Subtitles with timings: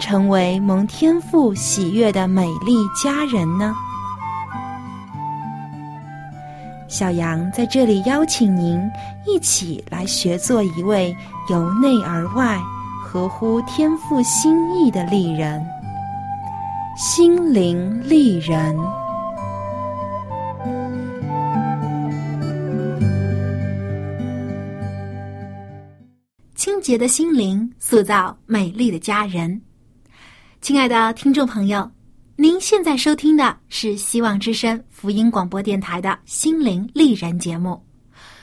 [0.00, 3.74] 成为蒙天赋喜悦的美丽佳人呢？
[6.88, 8.80] 小杨在这里邀请您
[9.24, 11.14] 一起来学做一位
[11.48, 12.58] 由内而外、
[13.04, 15.64] 合乎天赋心意的丽人——
[16.98, 18.76] 心灵丽人。
[26.56, 29.60] 清洁的心灵塑造美丽的家人，
[30.60, 31.90] 亲爱的听众朋友，
[32.36, 37.82] 您现在收听的是希望之声福音广播电台的心灵丽人节目，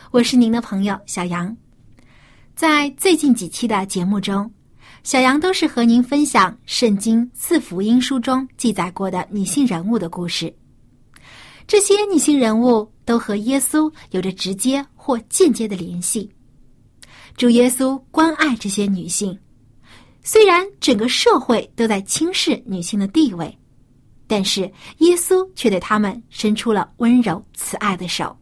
[0.10, 1.56] 我是您的朋友小杨。
[2.56, 4.52] 在最近几期的节目中，
[5.04, 10.52] 小杨都是和您分享圣经四福音书中记载过的女性人物的故事，
[11.68, 16.28] 这些女性人物都和耶稣有着直接或间接的联系。
[17.38, 19.38] 主耶稣关爱这些女性，
[20.28, 23.58] 虽然整个社会都在轻视女性的地位，
[24.28, 28.38] 但是耶稣却对他们伸出了温柔慈爱的手。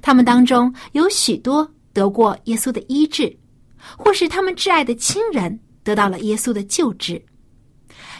[0.00, 3.38] 他们当中有许多得过耶稣的医治，
[3.98, 7.22] 或是他们挚爱的亲人得到了耶稣的救治，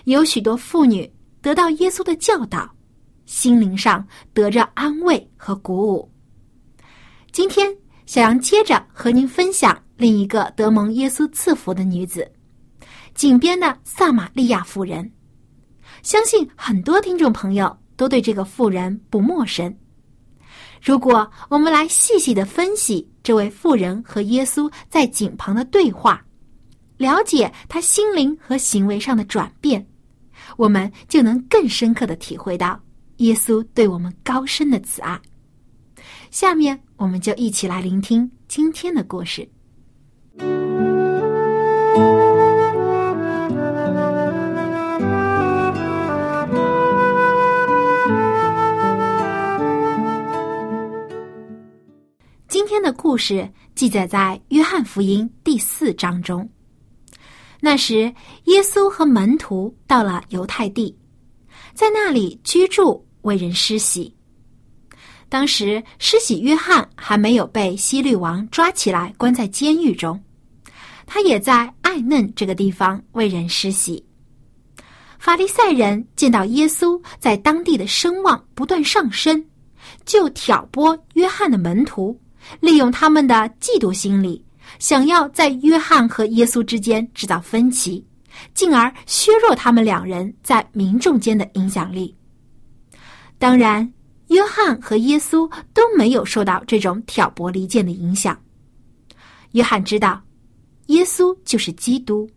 [0.05, 2.71] 有许多妇女得到耶稣的教导，
[3.25, 6.07] 心灵上得着安慰和鼓舞。
[7.33, 7.75] 今天。
[8.05, 12.27] 小杨接着和您分享另一个德蒙耶稣赐福的女子，
[13.19, 15.11] 井边的撒玛利亚妇人。
[16.05, 19.77] 相信很多听众朋友都对这个妇人不陌生。
[20.81, 26.25] 如果我们来细细的分析这位妇人和耶稣在井旁的对话，
[26.97, 29.85] 了解她心灵和行为上的转变，
[30.57, 32.81] 我们就能更深刻的体会到
[33.17, 35.21] 耶稣对我们高深的慈爱。
[36.31, 36.79] 下面。
[36.99, 39.49] 我们就一起来聆听今天的故事。
[52.89, 56.49] 的故事记载在《约翰福音》第四章中。
[57.61, 58.11] 那时，
[58.45, 60.97] 耶稣和门徒到了犹太地，
[61.75, 64.17] 在那里居住，为人施洗。
[65.29, 70.19] 当时，施洗约翰还没有被希律王抓起来关在监狱中，
[71.05, 74.03] 他也在艾嫩这个地方为人施洗。
[75.19, 79.45] 法利赛人见到耶稣在当地的声望不断上升，
[80.07, 82.19] 就挑拨约翰的门徒，
[82.61, 84.45] 利用他们的嫉妒心理，
[84.79, 88.05] 想要在约翰和耶稣之间制造分歧，
[88.55, 92.15] 进而削弱他们两人在民众间的影响力。
[93.39, 93.91] 当然。
[94.29, 98.39] 约翰和耶稣都没有受到这种挑拨离间的影响。
[99.53, 100.23] 约翰知道，
[100.89, 102.29] 耶稣就是基督，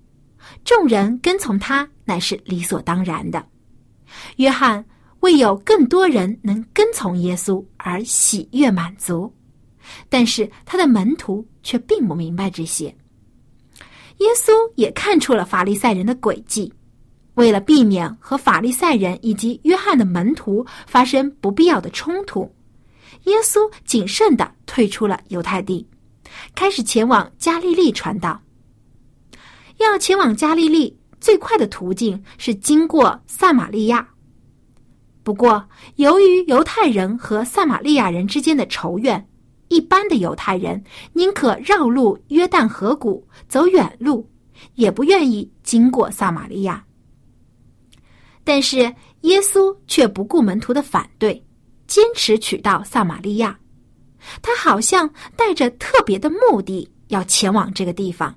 [0.64, 3.46] 众人跟从他乃是理所当然的。
[4.38, 4.82] 约翰
[5.20, 9.30] 为有更多人能跟从耶稣而喜悦满足，
[10.10, 12.86] 但是他的门徒却并不明白这些。
[14.18, 16.72] 耶稣也看出了法利赛人的诡计。
[17.36, 22.54] 为了避免和法利赛人以及约翰的门徒发生不必要的冲突，
[23.24, 25.88] 耶稣谨慎的退出了犹太地，
[26.54, 28.40] 开始前往加利利传道。
[29.78, 34.08] 要前往加利利，最快的途径是经过撒玛利亚。
[35.24, 39.26] 不过，由于犹太人和撒玛利亚人之间的仇怨，
[39.72, 40.84] 一般的犹太人
[41.14, 44.30] 宁可绕路约旦河谷走远路，
[44.76, 46.84] 也不愿意经过撒玛利亚。
[48.44, 48.80] 但是
[49.22, 51.42] 耶稣却不顾门徒的反对，
[51.88, 53.58] 坚持取到撒玛利亚。
[54.42, 58.36] 他好像带着特别的目的要前往这个地方。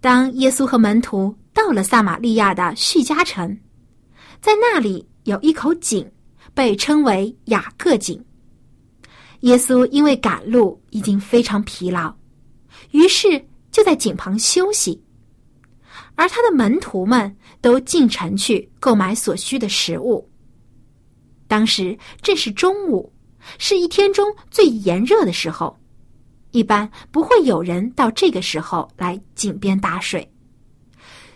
[0.00, 3.58] 当耶稣和门徒到了撒玛利亚的叙加城，
[4.40, 6.08] 在那里有一口井，
[6.54, 8.24] 被称为雅各井。
[9.40, 12.14] 耶稣因为赶路已经非常疲劳，
[12.90, 15.00] 于是就在井旁休息。
[16.14, 20.28] 而他的门徒们都进城去购买所需的食物。
[21.46, 23.12] 当时正是中午，
[23.58, 25.78] 是一天中最炎热的时候，
[26.50, 30.28] 一般不会有人到这个时候来井边打水，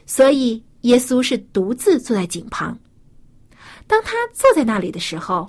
[0.05, 2.77] 所以耶稣是独自坐在井旁。
[3.87, 5.49] 当他坐在那里的时候，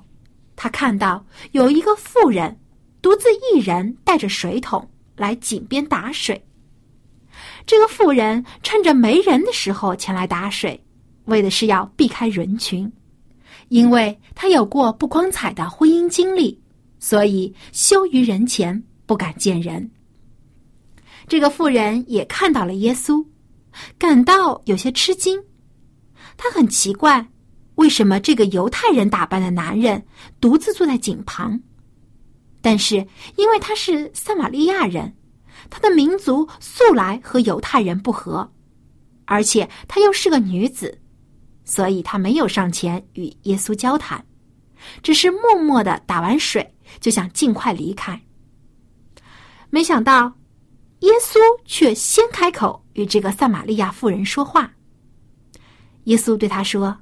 [0.56, 2.60] 他看到有一个妇人
[3.02, 6.42] 独自一人带着水桶来井边打水。
[7.66, 10.82] 这个妇人趁着没人的时候前来打水，
[11.26, 12.92] 为的是要避开人群，
[13.70, 16.62] 因为她有过不光彩的婚姻经历，
[17.00, 19.90] 所以羞于人前，不敢见人。
[21.28, 23.26] 这个妇人也看到了耶稣，
[23.98, 25.42] 感到有些吃惊。
[26.36, 27.26] 他很奇怪，
[27.76, 30.04] 为什么这个犹太人打扮的男人
[30.40, 31.60] 独自坐在井旁？
[32.62, 33.06] 但是
[33.36, 35.14] 因为他是撒玛利亚人。
[35.70, 38.52] 他的民族素来和犹太人不和，
[39.26, 41.00] 而且他又是个女子，
[41.64, 44.24] 所以他没有上前与耶稣交谈，
[45.02, 48.20] 只是默默的打完水，就想尽快离开。
[49.70, 50.34] 没想到，
[51.00, 54.70] 耶稣却先开口与这个撒玛利亚妇人说话。
[56.06, 56.96] 耶稣对他说：“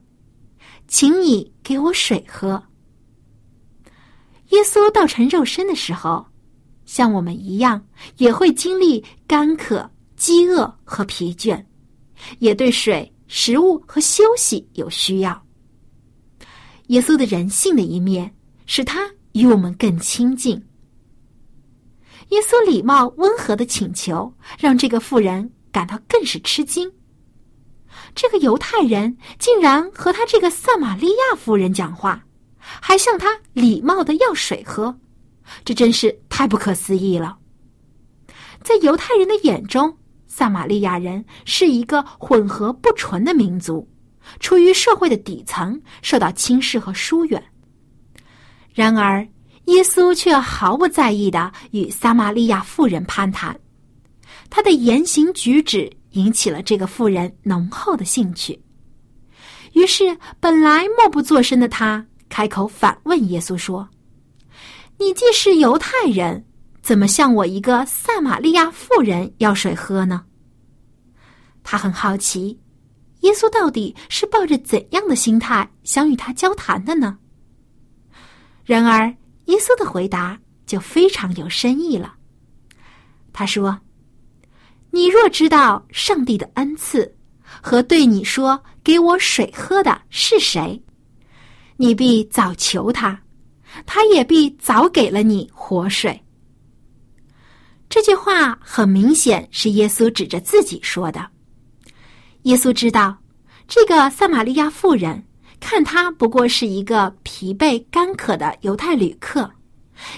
[0.92, 2.62] 请你给我水喝。”
[4.52, 6.28] 耶稣道成肉身的时候。
[6.84, 7.82] 像我们一样，
[8.18, 11.64] 也会经历干渴、饥饿和疲倦，
[12.40, 15.42] 也对水、食物和休息有需要。
[16.88, 18.36] 耶稣的人性的一面，
[18.66, 20.62] 使他与我们更亲近。
[22.30, 26.92] 耶稣礼貌温和的请求，让这个妇人感到更是吃惊。
[28.16, 32.24] 这个犹太人竟然和他这个撒玛利亚妇人讲话，
[32.60, 34.96] 还向他礼貌的要水喝。
[35.66, 37.38] 这真是太不可思议了。
[38.64, 39.96] 在犹太人的眼中，
[40.28, 43.88] 撒玛利亚人是一个混合不纯的民族，
[44.40, 47.44] 处于社会的底层，受到轻视和疏远。
[48.74, 49.28] 然而，
[49.66, 53.60] 耶稣却毫不在意的与撒玛利亚妇人攀谈，
[54.50, 58.60] 他的言行举止引起了这个妇人浓厚的兴趣。
[59.74, 63.88] 于是，本来默不作声的他开口反问耶稣说。
[64.98, 66.46] 你既是犹太人，
[66.82, 70.24] 怎么向我一个撒玛利亚妇人要水喝呢？
[71.64, 72.60] 他很好奇，
[73.22, 77.18] 耶稣到底是抱着怎样的心态想与他交谈的呢？
[78.64, 79.08] 然而，
[79.46, 82.14] 耶稣的回答就非常有深意了。
[83.34, 83.80] 他说
[84.92, 87.12] ：“你若知道上帝的恩赐
[87.44, 90.80] 和对你说给我水喝的是谁，
[91.78, 93.20] 你必早求他。”
[93.86, 96.22] 他也必早给了你活水。
[97.88, 101.26] 这句话很明显是耶稣指着自己说的。
[102.42, 103.18] 耶稣知道，
[103.70, 105.24] 这个撒玛利亚妇人
[105.62, 109.50] 看他不过是一个疲惫干渴的犹太旅客，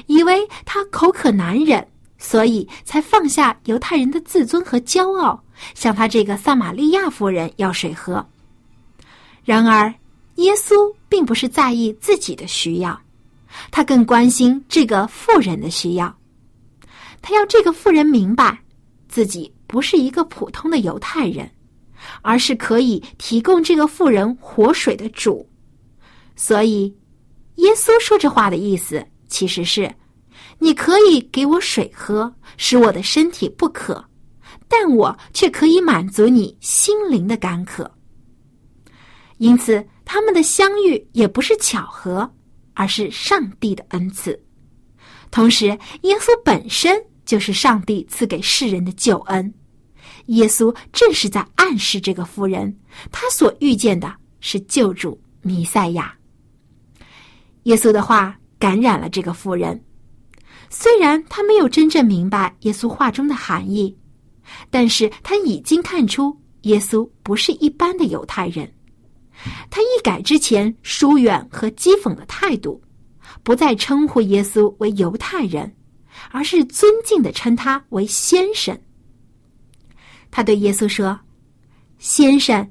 [0.07, 1.87] 以为他口渴难忍，
[2.23, 5.43] 所以才放下犹太人的自尊和骄傲，
[5.75, 8.25] 向他这个撒玛利亚妇人要水喝。
[9.43, 9.93] 然而，
[10.35, 10.73] 耶稣
[11.09, 12.97] 并不是在意自己的需要。
[13.69, 16.15] 他更关心这个妇人的需要，
[17.21, 18.57] 他要这个妇人明白，
[19.09, 21.51] 自己不是一个普通的犹太人，
[22.21, 25.45] 而是可以提供这个妇人活水的主。
[26.37, 26.95] 所以，
[27.55, 29.93] 耶稣说这话的意思其实是：
[30.63, 34.03] 你可以给我水喝，使我的身体不渴，
[34.67, 37.91] 但我却可以满足你心灵的干渴。
[39.37, 42.31] 因此，他们的相遇也不是巧合。
[42.75, 44.43] 而是上帝的恩赐，
[45.29, 45.67] 同时，
[46.01, 49.53] 耶稣本身就是上帝赐给世人的救恩。
[50.25, 52.75] 耶稣正是在暗示这个妇人，
[53.11, 56.17] 他所遇见的是救主弥赛亚。
[57.65, 59.79] 耶稣的话感染了这个妇人，
[60.75, 63.95] 虽然他没有真正明白耶稣话中的含义，
[64.71, 68.67] 但是他已经看出耶稣不是一般的犹太人。
[69.69, 72.81] 他一改之前疏远和讥讽的态度，
[73.43, 75.71] 不再称呼耶稣为犹太人，
[76.31, 78.75] 而是尊敬的称他为先生。
[80.31, 81.19] 他对耶稣说
[81.99, 82.67] ：“先生，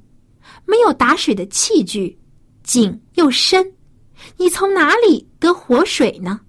[0.66, 2.18] 没有打水的器具，
[2.64, 3.64] 井又深，
[4.36, 6.40] 你从哪里得活水呢？”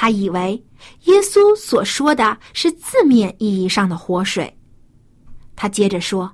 [0.00, 0.64] 他以为
[1.02, 4.58] 耶稣所说的是字面意义上的活水。
[5.54, 6.32] 他接着说。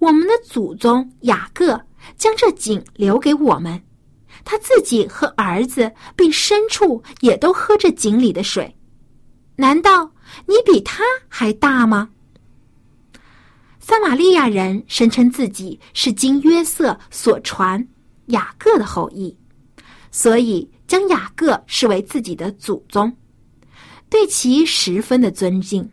[0.00, 1.80] 我们的祖宗雅各
[2.18, 3.82] 将这井留给我们，
[4.44, 8.76] 他自己和儿子并牲畜也都喝着井里的水，
[9.56, 10.12] 难道
[10.44, 12.10] 你比他还大吗？
[13.80, 17.88] 撒玛利亚人声称自己是经约瑟所传
[18.26, 19.34] 雅各的后裔，
[20.14, 23.12] 所以将雅各视为自己的祖宗，
[24.08, 25.90] 对其十分的尊敬，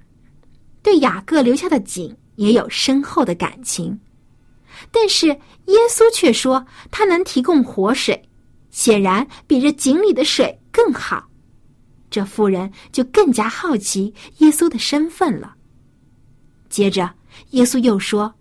[0.83, 3.99] 对雅各留下的井也有深厚的感情。
[4.91, 8.29] 但是耶稣却说他能提供活水，
[8.69, 11.27] 显然比这井里的水更好。
[12.11, 15.55] 这妇人就更加好奇耶稣的身份了。
[16.69, 17.11] 接着。
[17.51, 18.35] 耶稣又说：“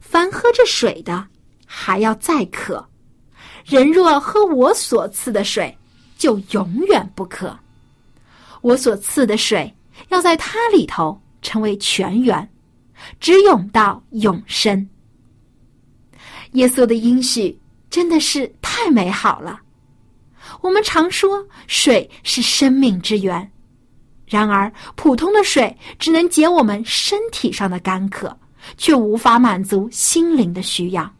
[0.00, 1.28] 凡喝这水的，
[1.66, 2.87] 还要再渴；
[3.68, 5.76] 人若喝我所赐的水，
[6.16, 7.54] 就永远不渴。
[8.62, 9.72] 我所赐的水，
[10.08, 12.48] 要在它里头成为泉源，
[13.20, 14.88] 直涌到永生。”
[16.52, 17.56] 耶稣的应许
[17.90, 19.60] 真的是太美好了。
[20.62, 23.52] 我们常说水是生命之源。
[24.26, 28.34] 然而，普通的水只能解我们身体上的干渴，
[28.78, 31.17] 却无法满足心灵的需要。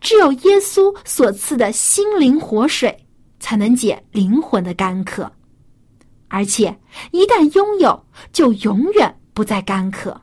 [0.00, 2.96] 只有耶稣所赐的心灵活水，
[3.40, 5.30] 才能解灵魂的干渴。
[6.28, 6.76] 而且，
[7.12, 10.20] 一旦拥有，就永远不再干渴。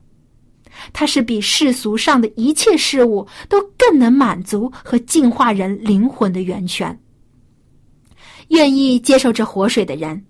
[0.94, 6.98] 它是比世俗上的一切事物都更能满足和净化人灵魂的源泉。
[8.48, 10.26] 愿意接受这活水的人。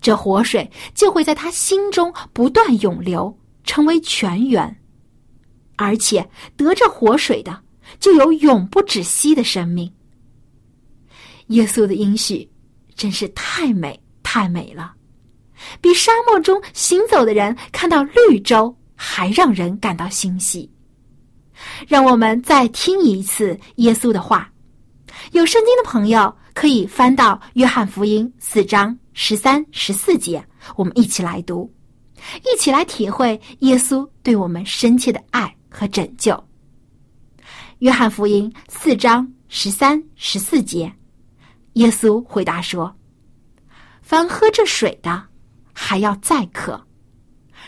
[0.00, 4.76] 这活水就会在他心中不断涌流，成为泉源，
[5.76, 7.56] 而且得着活水的
[8.02, 9.90] 就有永不止息的生命。
[11.46, 12.46] 耶稣的应许
[12.96, 14.92] 真是太美太美了，
[15.80, 20.68] 比沙漠中行走的人看到绿洲还让人感到欣喜。
[21.86, 24.50] 让我们再听一次耶稣的话。
[25.30, 28.98] 有圣经的朋友可以翻到约翰福音四章。
[29.14, 30.42] 十三、十四节，
[30.74, 31.70] 我们一起来读，
[32.50, 36.42] 一起来体会耶稣对我们深切的爱和拯救。
[37.82, 40.92] 约翰福音四章十三、十四节，
[41.72, 42.94] 耶稣回答说
[44.02, 45.20] ：“凡喝这水的，
[45.72, 46.80] 还要再渴；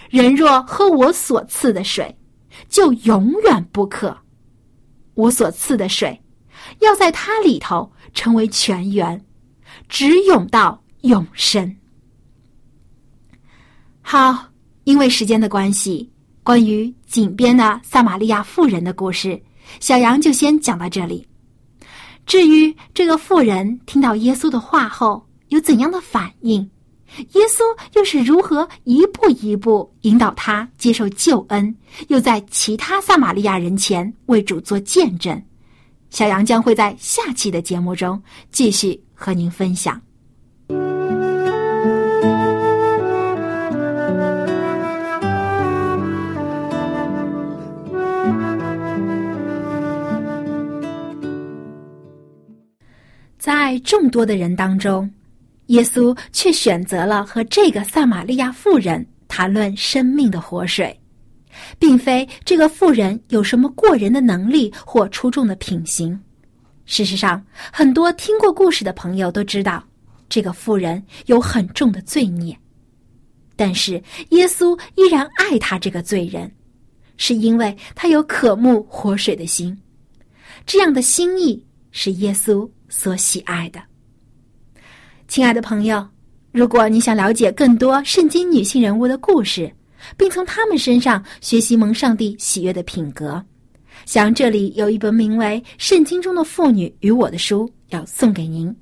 [0.08, 2.16] 人若喝我所赐的水，
[2.68, 4.16] 就永远不渴。
[5.14, 6.22] 我所赐的水，
[6.78, 9.20] 要在它里头成为泉源，
[9.88, 11.76] 直涌到。”永生。
[14.00, 14.48] 好，
[14.84, 16.08] 因为时间的关系，
[16.44, 19.42] 关于井边的撒玛利亚妇人的故事，
[19.80, 21.26] 小杨就先讲到这里。
[22.26, 26.62] 至于这个妇人听到耶稣的话后有怎样的反应，
[27.32, 27.62] 耶稣
[27.94, 31.74] 又是如何一步一步引导他接受救恩，
[32.08, 35.40] 又在其他撒玛利亚人前为主做见证，
[36.08, 40.00] 小杨将会在下期的节目中继续和您分享。
[53.44, 55.06] 在众多的人当中，
[55.66, 60.98] 耶稣却选择了和这个撒玛利亚妇人谈论生命的活水，
[61.78, 66.18] 并非这个妇人有什么过人的能力或出众的品行。
[66.86, 69.84] 事实上，很多听过故事的朋友都知道，
[70.26, 72.58] 这个妇人有很重的罪孽。
[73.56, 76.50] 但是，耶稣依然爱他这个罪人，
[77.18, 79.78] 是因为他有渴慕活水的心。
[80.64, 82.66] 这样的心意是耶稣。
[82.96, 83.82] 所喜爱的，
[85.26, 86.06] 亲爱的朋友，
[86.52, 89.70] 如果你想了解更多圣经女性人物的故事，
[90.16, 93.44] 并从她们身上学习蒙上帝喜悦的品格，
[94.06, 98.74] 想这里有一本名为《圣经中的妇女与我》的书要送给您。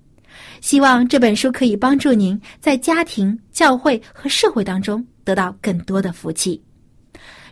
[0.60, 6.62] 希望这本书可以帮助您在家庭、教会和社会当中得到更多的福气。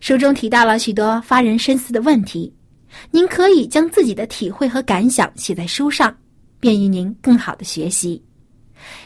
[0.00, 2.54] 书中提到了许多发人深思的问题，
[3.10, 6.14] 您可以将自己的体会和感想写在书上。
[6.60, 8.22] 便于您更好的学习，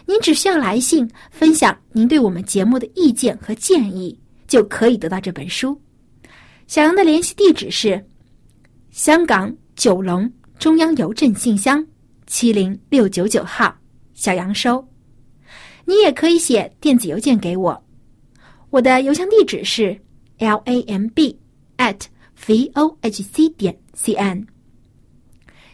[0.04, 5.80] 您只需要来信分享您对我们节目的意见和建议，就可以得到这本书。
[6.66, 8.04] 小杨的联系地址是
[8.90, 11.86] 香港九龙中央邮政信箱
[12.26, 13.74] 七零六九九号，
[14.14, 14.84] 小杨收。
[15.84, 17.84] 你也可以写电子邮件给我，
[18.70, 19.96] 我的邮箱地址是
[20.38, 21.38] l a m b
[21.76, 22.00] at
[22.46, 24.46] v o h c 点 c n。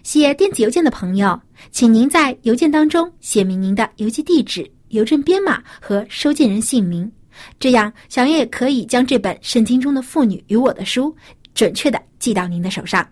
[0.03, 1.41] 写电子邮件的朋友。
[1.71, 7.11] 请您在邮件当中写明您的邮寄地址、邮政编码和收件人姓名，
[7.59, 11.15] 这样小月也可以将这本《圣经中的妇女与我》的书
[11.55, 13.07] 准确的寄到您的手上。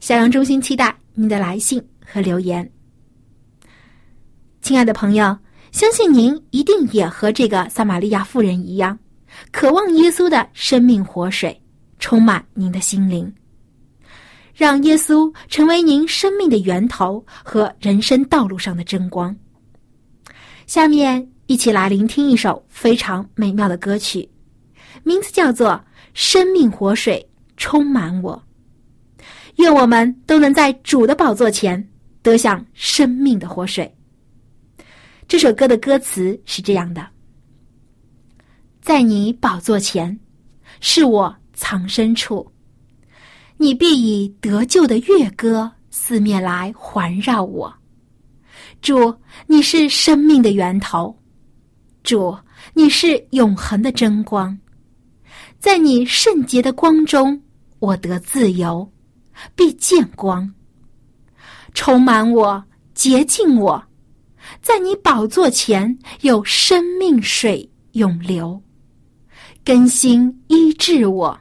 [0.00, 2.68] 小杨衷心期待您的来信和留言。
[4.62, 5.36] 亲爱的朋友，
[5.72, 8.96] 相信您一定也和这个撒玛利亚妇人一样，
[9.50, 11.60] 渴望耶稣的生命活水
[11.98, 13.32] 充满您的心灵，
[14.58, 19.34] 让耶稣成为您生命的源头和人生道路上的真光。
[20.66, 24.28] 下面一起来聆听一首非常美妙的歌曲，
[25.04, 25.68] 名字叫做
[26.12, 27.24] 《生命活水
[27.56, 28.34] 充满我》。
[29.58, 31.88] 愿我们都能在主的宝座前
[32.20, 33.88] 得享生命的活水。
[35.28, 37.06] 这首歌的歌词是这样的：
[38.82, 40.18] 在你宝座前，
[40.80, 42.50] 是我藏身处，
[43.60, 47.74] 你必以得救的乐歌四面来环绕我。
[48.80, 49.12] 主，
[49.48, 51.12] 你是生命的源头；
[52.04, 52.38] 主，
[52.72, 54.56] 你是永恒的真光。
[55.58, 57.40] 在你圣洁的光中，
[57.80, 58.88] 我得自由，
[59.56, 60.48] 必见光。
[61.74, 62.62] 充满我，
[62.94, 63.82] 洁净我，
[64.62, 68.62] 在你宝座前有生命水涌流，
[69.64, 71.36] 更新医治我。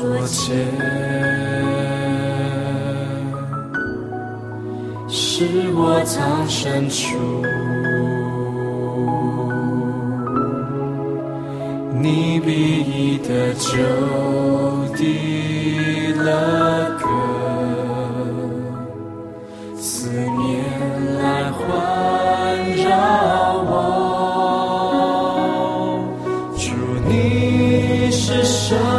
[0.00, 0.56] 宝座前，
[5.08, 7.18] 是我藏身处。
[12.00, 13.68] 你必以得救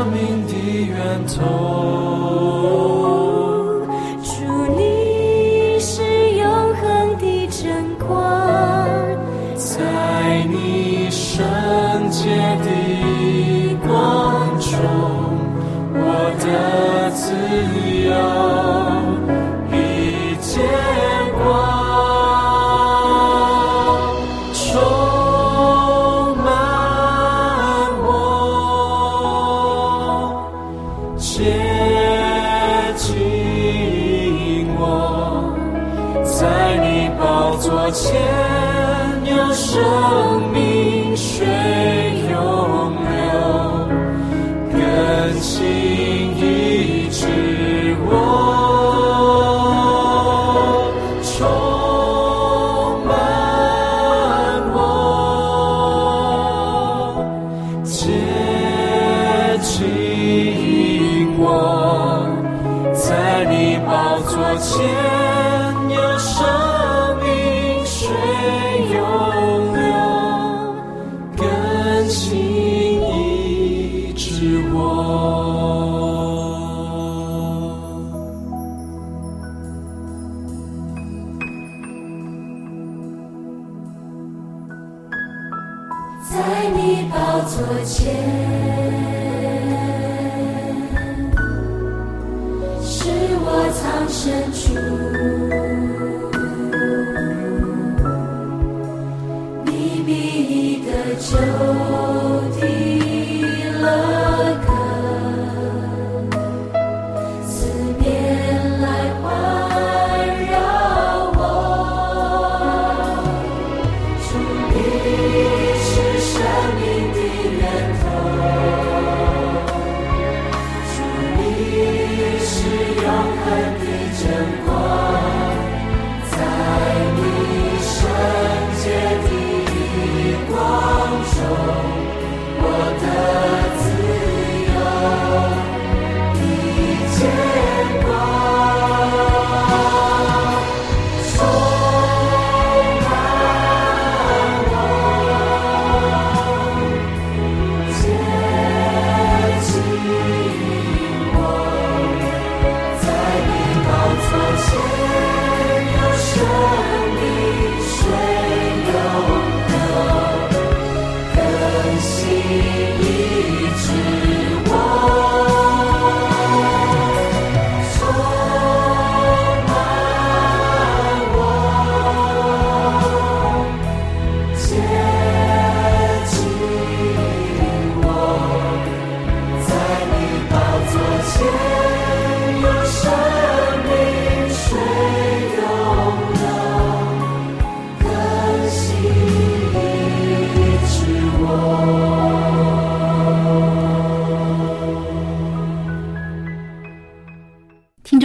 [0.02, 2.51] 生命的源头。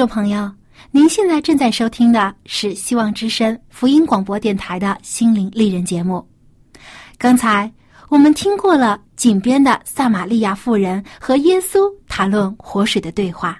[0.07, 0.51] 朋友，
[0.90, 6.27] 您现在正在收听的是希望之声福音广播电台的心灵丽人节目。
[7.19, 7.71] 刚才
[8.09, 13.59] 我们听过了井边的撒玛利亚妇人和耶稣谈论活水的对话。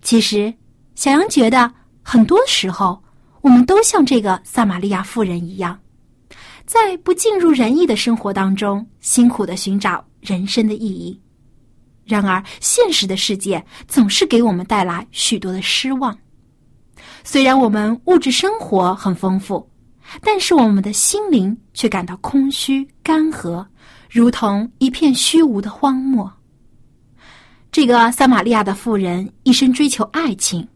[0.00, 0.52] 其实，
[0.94, 1.70] 小杨觉得
[2.02, 3.00] 很多时候
[3.40, 5.78] 我们都像这个撒玛利亚妇人一样，
[6.64, 11.20] 在不尽如人意的生活当中，辛苦的寻找人生的意义。
[12.12, 16.16] 然而，现实的世界总是给我们带来许多的失望。
[17.24, 19.66] 虽然我们物质生活很丰富，
[20.20, 23.64] 但是我们的心灵却感到空虚、干涸，
[24.10, 26.30] 如同一片虚无的荒漠。
[27.70, 30.68] 这个撒玛利亚的妇人一生追求爱情，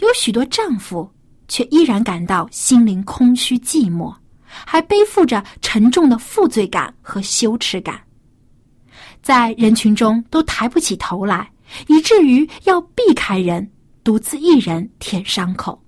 [0.00, 1.08] 有许多丈夫，
[1.46, 4.12] 却依然感到心灵空虚、寂寞，
[4.44, 8.00] 还背负着沉重的负罪感和羞耻感。
[9.22, 11.50] 在人群中都抬不起头来，
[11.86, 13.70] 以至于要避开人，
[14.02, 15.80] 独自一人舔伤口。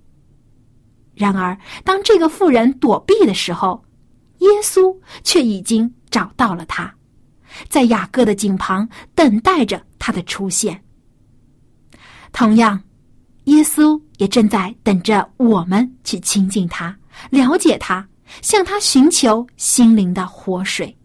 [1.13, 3.83] 然而，当这个妇人躲避的时候，
[4.39, 6.93] 耶稣却已经找到了他，
[7.69, 10.81] 在雅各的井旁等待着他的出现。
[12.31, 12.81] 同样，
[13.45, 16.97] 耶稣也正在等着我们去亲近他，
[17.29, 18.05] 了解他，
[18.41, 20.95] 向他寻求心灵的活水。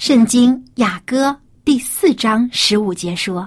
[0.00, 3.46] 圣经雅歌第四章十五节说：“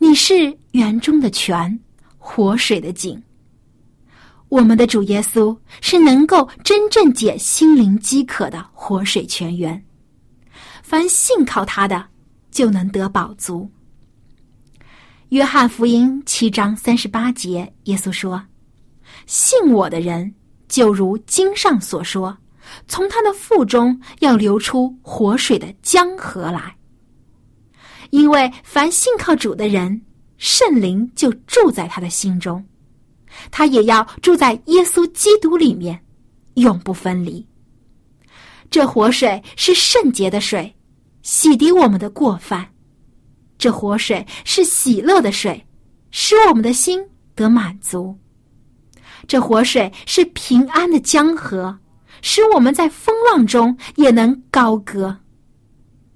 [0.00, 1.78] 你是园中的泉，
[2.16, 3.22] 活水的井。”
[4.48, 9.84] 我们的主耶稣是能够真正解心灵饥渴的活水泉源，
[10.82, 12.02] 凡信靠他的，
[12.50, 13.70] 就能得饱足。
[15.28, 18.42] 约翰福音七章三十八节，耶稣说
[19.28, 20.34] ：“信我的人，
[20.66, 22.34] 就如经上所说。”
[22.86, 26.76] 从他的腹中要流出活水的江河来，
[28.10, 30.00] 因为凡信靠主的人，
[30.36, 32.64] 圣灵就住在他的心中，
[33.50, 35.98] 他也要住在耶稣基督里面，
[36.54, 37.46] 永不分离。
[38.70, 40.74] 这活水是圣洁的水，
[41.22, 42.64] 洗涤我们的过犯；
[43.58, 45.64] 这活水是喜乐的水，
[46.10, 47.00] 使我们的心
[47.34, 48.16] 得满足；
[49.26, 51.78] 这活水是平安的江河。
[52.22, 55.18] 使我们在风浪中也能高歌。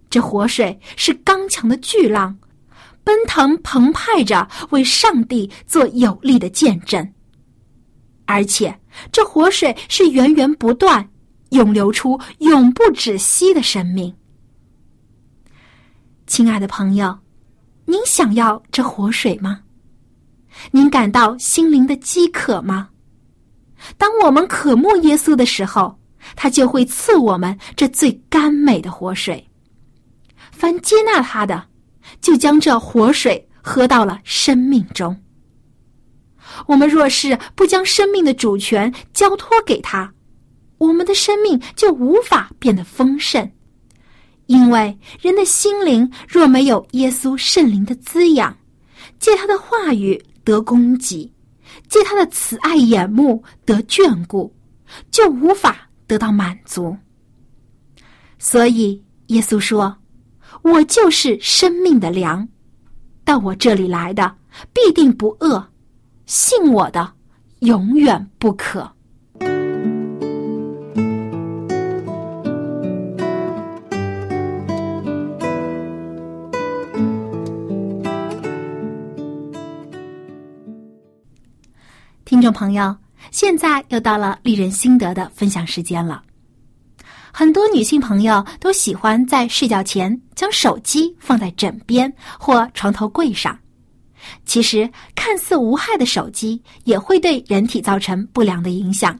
[0.08, 2.34] 这活水是刚强的巨浪，
[3.04, 7.12] 奔腾澎湃着，为上帝做有力的见证。
[8.24, 8.76] 而且，
[9.12, 11.06] 这活水是源源不断、
[11.50, 14.14] 涌流出、永不止息的生命。
[16.26, 17.16] 亲爱的朋友，
[17.84, 19.60] 您想要这活水吗？
[20.70, 22.88] 您感到心灵的饥渴吗？
[23.96, 25.98] 当我们渴慕耶稣的时候，
[26.34, 29.46] 他就会赐我们这最甘美的活水。
[30.50, 31.64] 凡接纳他的，
[32.20, 35.16] 就将这活水喝到了生命中。
[36.66, 40.12] 我们若是不将生命的主权交托给他，
[40.78, 43.50] 我们的生命就无法变得丰盛。
[44.46, 48.56] 因为人的心灵若没有耶稣圣灵的滋养，
[49.18, 51.30] 借他的话语得供给。
[51.88, 54.54] 借他的慈爱眼目得眷顾，
[55.10, 56.96] 就无法得到满足。
[58.38, 59.96] 所以耶稣说
[60.62, 62.46] ：“我就是生命的粮，
[63.24, 64.36] 到我这里来的
[64.72, 65.66] 必定不饿，
[66.26, 67.12] 信我的
[67.60, 68.90] 永远不渴。”
[82.26, 82.92] 听众朋友，
[83.30, 86.20] 现在又到了丽人心得的分享时间了。
[87.32, 93.56] 很多女性朋友都喜欢在睡觉前将手机放在枕边或床头柜上。
[94.44, 99.16] 其实，看似无害的手机也会对人体造成不良的影响。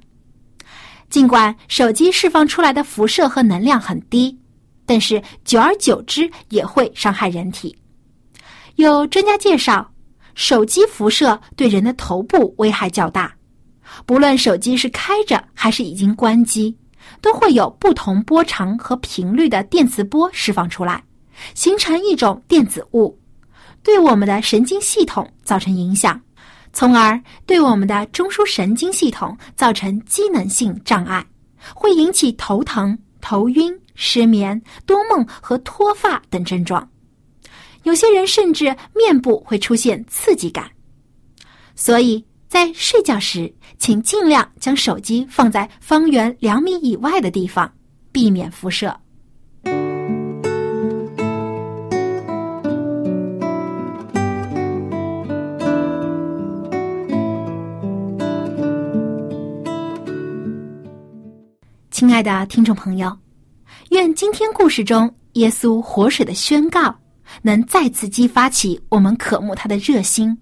[1.08, 4.36] 尽管手机释放出来的辐射和能量很低，
[4.84, 7.78] 但是久而久之也会伤害人体。
[8.74, 9.88] 有专家介绍。
[10.37, 13.35] 手机辐射对人的头部危害较大，
[14.05, 16.77] 不论手机是开着还是已经关机，
[17.22, 21.03] 都会有不同波长和频率的电磁波释放出来，
[21.55, 23.18] 形成一种电子雾，
[23.83, 26.20] 对我们的神经系统造成影响，
[26.70, 31.25] 从而对我们的中枢神经系统造成机能性障碍，
[31.75, 36.87] 会引起头疼、头晕、失眠、多梦和脱发等症状。
[37.87, 40.68] 有些人甚至面部会出现刺激感。
[41.77, 47.72] 所以在睡觉时请尽量将手机放在方圆两米以外的地方
[48.11, 48.94] 避免辐射。
[61.92, 63.16] 亲爱的听众朋友
[63.90, 66.92] 愿今天故事中耶稣活水的宣告
[67.42, 70.36] 能再次激发起我们渴慕他的热心。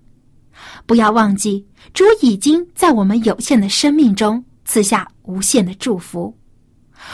[0.87, 6.37] 不要忘记，主已经在我们有限的生命中赐下无限的祝福。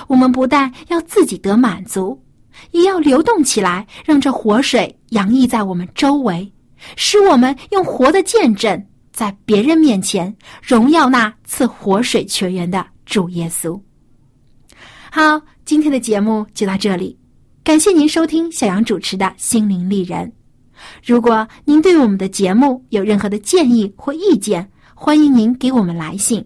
[0.06, 2.22] 我们不但要自己得满足，
[2.70, 6.52] 也要流动起来，让这活水洋溢在我们周围，
[6.96, 13.80] 使我们用活的见证，在别人面前荣耀那赐活水泉源的主耶稣。
[15.10, 17.18] 好，今天的节目就到这里，
[17.62, 20.32] 感谢您收听小杨主持的心灵丽人。
[21.04, 26.42] 如果您对我们的节目有任何的建议或意见，欢迎您给我们来信。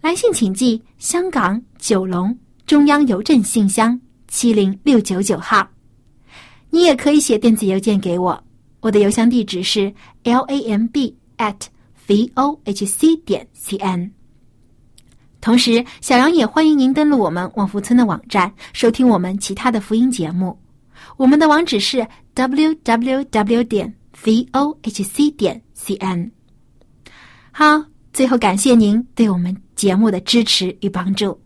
[0.00, 2.36] 来信请寄香港九龙
[2.66, 5.66] 中央邮政信箱七零六九九号。
[6.70, 8.42] 你也可以写电子邮件给我，
[8.80, 11.56] 我的邮箱地址是 l a m b at
[12.08, 14.10] v o h c 点 c n。
[15.46, 20.58] 同时，小杨也欢迎您登录我们旺福村的网站，收听我们其他的福音节目。
[21.16, 22.04] 我们的网址是
[22.34, 26.28] w w w 点 v o h c 点 c n。
[27.52, 27.80] 好，
[28.12, 31.40] 最后感谢您对我们节目的支持与帮助。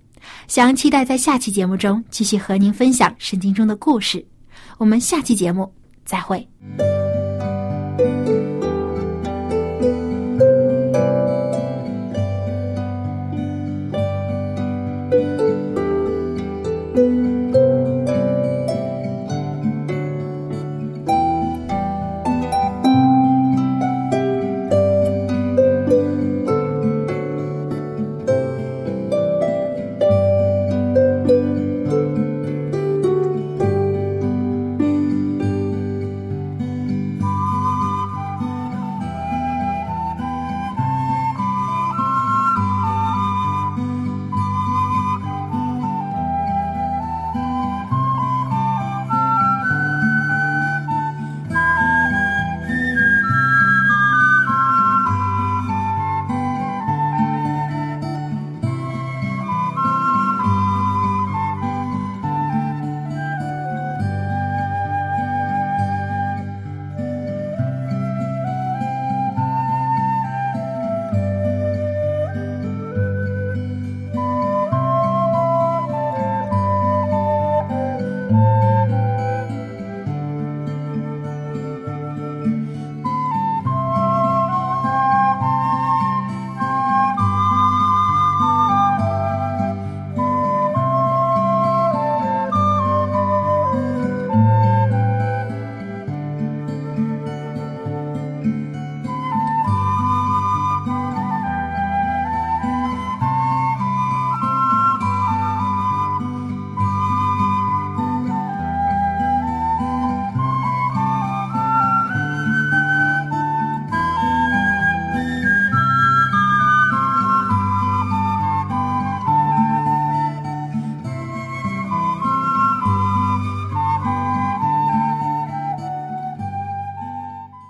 [0.49, 4.27] 小杨期待在下期节目中继续和您分享圣经中的故事。
[4.79, 5.71] 我们下期节目
[6.07, 6.49] 再会。